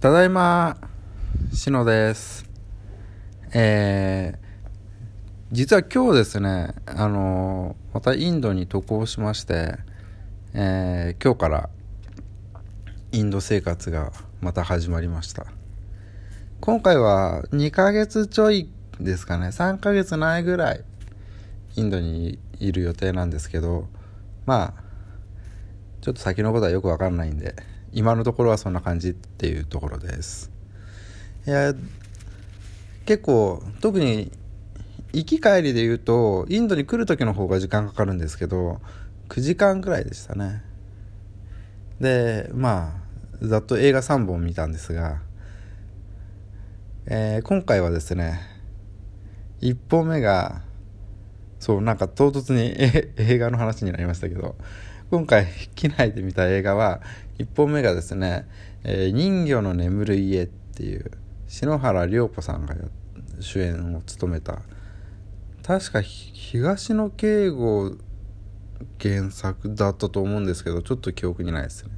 [0.00, 0.78] ただいま、
[1.52, 2.46] しのです。
[3.52, 4.38] えー、
[5.52, 9.74] 実は今日ですね、あのーまたインドに渡航しまして、
[10.54, 11.68] えー今日から
[13.12, 14.10] インド生活が
[14.40, 15.44] また始まりました。
[16.62, 20.84] 今回は2ヶ月ちょいですかね、3ヶ月ないぐらい
[21.76, 23.86] インドにいる予定なんですけど、
[24.46, 24.82] まあ、
[26.00, 27.54] ちょっと先のことはよくわかんないんで、
[27.92, 30.50] 今のところはそんな感じっていうところです。
[31.46, 31.74] いや、
[33.06, 34.30] 結構、特に
[35.12, 38.80] 行き帰りで言うと、インドに来る時の方が時間かかるんですけど、
[39.28, 40.62] 9時間くらいでしたね。
[42.00, 43.02] で、ま
[43.42, 45.20] あ、ざっと映画3本見たんですが、
[47.06, 48.40] えー今回はですね、
[49.60, 50.62] 1本目が、
[51.60, 52.74] そう、なんか唐突に
[53.16, 54.56] 映画の話になりましたけど、
[55.10, 57.02] 今回、機内で見た映画は、
[57.38, 58.48] 1本目がですね、
[58.82, 61.10] えー人魚の眠る家っていう、
[61.48, 62.74] 篠原涼子さんが
[63.40, 64.62] 主演を務めた、
[65.62, 67.98] 確か東野圭吾
[68.98, 71.90] 原作だったと思うんですけど、ちょっと記憶にないですね。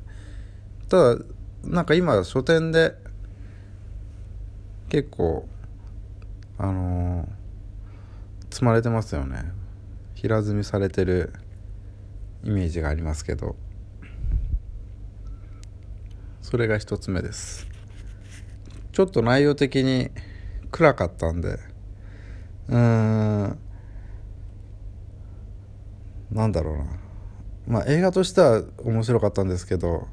[0.89, 1.25] ただ、
[1.63, 2.97] なんか今、書店で、
[4.89, 5.47] 結構、
[6.59, 7.42] あのー
[8.53, 9.51] 積まれてますよね。
[10.15, 11.33] 平積みされてる
[12.45, 13.57] イメージがありますけど。
[16.43, 17.67] それが一つ目です。
[18.93, 20.11] ちょっと内容的に
[20.71, 21.59] 暗かったんで。
[22.69, 23.59] うーん。
[26.31, 26.85] なんだろうな。
[27.67, 30.09] まあ映画としては面白かったんですけど。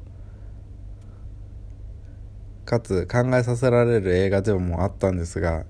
[2.64, 5.66] かつ考えさせられる映画でもあったんですが。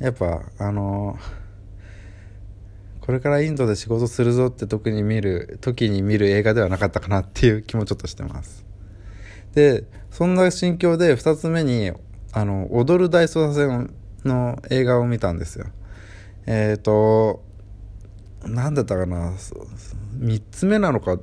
[0.00, 1.18] やっぱあの
[3.02, 8.64] これからインドで仕事するぞって時に見る時に見る映画ではなかったかなっていう気もちょっとしてます。
[9.54, 11.92] でそんな心境で2つ目に
[12.32, 13.92] あの「踊る大捜査線」
[14.24, 15.66] の映画を見たんですよ。
[16.46, 17.42] えっ、と
[18.44, 21.18] 何だったかな？3つ目なのか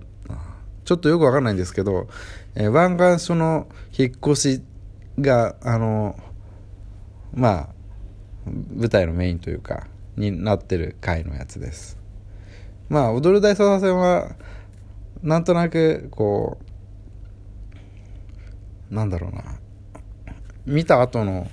[0.84, 2.08] ちょっとよくわかんないんですけど、
[2.56, 3.68] えー湾岸署の
[3.98, 4.64] 引っ越し
[5.18, 6.20] があの
[7.34, 7.70] まあ
[8.76, 9.88] 舞台のメインというか
[10.20, 11.98] になってる回のやつです。
[12.90, 14.36] まあ踊る大捜査線は
[15.24, 16.58] なんとなくこ
[18.92, 19.44] うなんだろうな。
[20.66, 21.50] 見た後の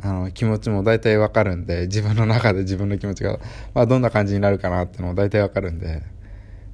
[0.00, 3.38] あの気持ちも大体わかるんで自分の中で自分の気持ちが、
[3.74, 6.02] まあ、どんな感じになるかなってのも大体わかるんで。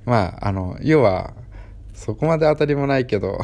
[0.05, 1.33] まああの要は
[1.95, 3.39] そこまで当たりもないけど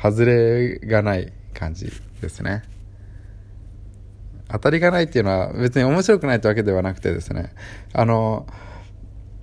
[0.00, 2.62] 外れがない感じですね。
[4.50, 7.52] 当たりがないっていうのは別に面白くないってわけではなくてですね。
[7.92, 8.46] あの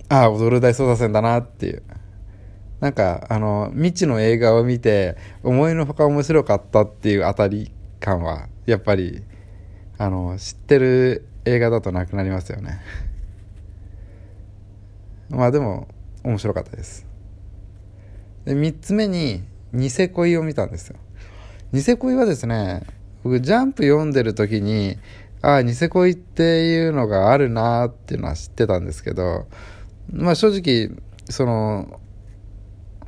[0.08, 1.82] ああ踊る大捜査線だなっていう。
[2.80, 9.22] なんかあの未知の映画を見て思いのほか面白かったっていう当たり感はやっぱり
[9.96, 12.80] あの知ってる映画だとなくなりますよね。
[15.30, 15.88] まあでも
[16.22, 17.06] 面白かったです。
[18.44, 20.96] で3つ目にニセ恋を見たんですよ。
[21.72, 22.82] ニセ恋はですね
[23.26, 24.98] 僕ジャンプ読んでる時に
[25.42, 29.48] ああニセ恋っていうのがあるなっていうのは知ってたんですけど
[30.12, 30.96] まあ正直
[31.28, 32.00] その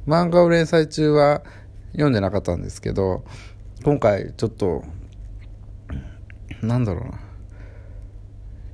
[0.09, 1.45] 漫画を連載中は
[1.93, 3.23] 読んでなかったんですけど
[3.85, 4.83] 今回ちょっと
[6.63, 7.21] なんだろうな。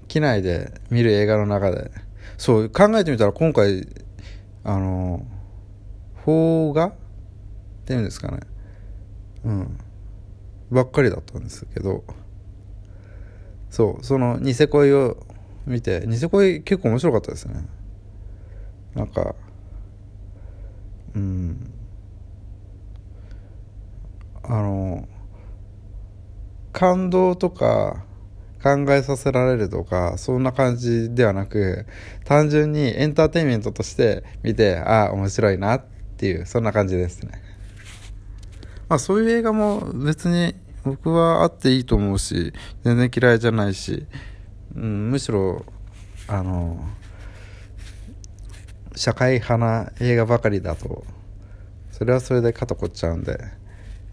[0.08, 1.90] 機内で見る映画の中で
[2.38, 3.86] そう考えてみたら今回
[4.62, 5.26] あの
[6.24, 6.92] 邦画っ
[7.84, 8.40] ていうんですかね。
[9.44, 9.78] うん。
[10.70, 12.04] ばっかりだったんですけど
[13.70, 15.16] そうそのニセ恋を
[15.66, 17.66] 見てニセ恋結構面白かったですね。
[18.94, 19.34] なんか
[21.14, 21.70] うん。
[24.46, 25.08] あの
[26.72, 28.04] 感動とか
[28.62, 31.86] 考えさせられるとかそんな感じではなく
[32.24, 35.84] 単純にエンターテインメントとして見てああ面白いなっ
[36.16, 37.42] ていうそんな感じですね。
[38.88, 40.54] まあそういう映画も別に
[40.84, 42.52] 僕はあっていいと思うし
[42.82, 44.06] 全然嫌いじゃないし、
[44.74, 45.64] うん、むしろ
[46.28, 46.78] あの
[48.96, 51.04] 社会派な映画ばかりだと
[51.90, 53.38] それはそれで肩こっちゃうんで、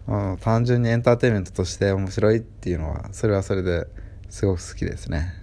[0.08, 3.86] うん、単純にエンターテインメントとして面白いっていうのはそれはそれで
[4.30, 5.34] すごく好きですね。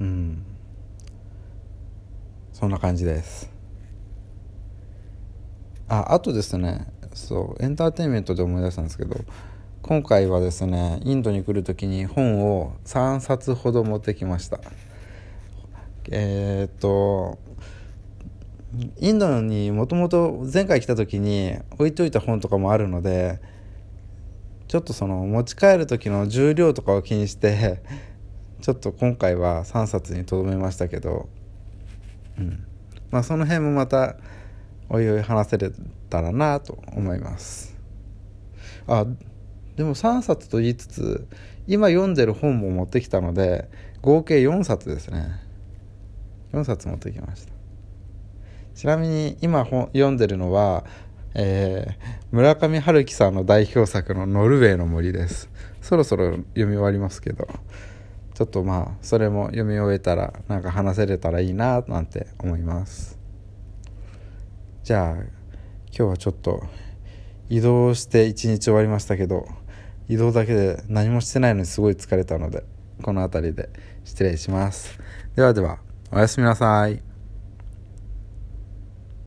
[0.00, 0.44] うん。
[2.52, 3.53] そんな感じです。
[6.00, 9.16] ああとですねそうエンターテインメントで思い出したんですけど
[9.82, 14.60] 今回はですねインドに来る時に本を3冊ほど持ってきました。
[16.10, 17.38] えーっと
[18.98, 23.40] インドにもともと前回来た時に置いといた本とかもあるので
[24.66, 27.82] ちょっとその持ち帰る時の重量とかを気にして
[28.64, 31.28] ちょっと今回は3冊にとどめましたけど、
[32.38, 32.66] うん。
[33.10, 34.16] まあ、その辺もまた
[34.88, 35.70] おいおい話せれ
[36.10, 37.76] たらなと思います。
[38.86, 39.06] あ
[39.76, 41.26] でも3冊と言いつつ
[41.66, 43.68] 今読んでる本も持ってきたので
[44.02, 45.40] 合計4冊ですね。
[46.52, 47.52] 4冊持ってきました。
[48.74, 50.84] ちなみに今本読んでるのは、
[51.34, 51.94] えー、
[52.32, 55.48] 村上春樹さんの代表作の「ノルウェーの森」です。
[55.80, 57.46] そろそろ読み終わりますけど
[58.34, 63.23] ちょっとまあそれも読み終えたらなんか話せれたらいいななんて思います。
[64.84, 65.24] じゃあ今
[65.92, 66.62] 日はちょっと
[67.48, 69.48] 移動して一日終わりましたけど
[70.10, 72.64] 移動だけで何もしてないのにすごい疲れたので
[73.02, 73.70] この辺りで
[74.04, 74.98] 失礼します。
[75.36, 75.78] ではでは
[76.12, 77.13] おやすみなさい。